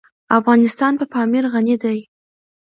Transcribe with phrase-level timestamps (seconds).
[0.39, 1.99] افغانستان په پامیر غني دی.